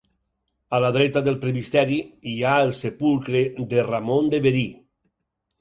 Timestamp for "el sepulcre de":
2.69-3.87